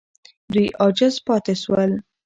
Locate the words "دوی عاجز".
0.53-1.15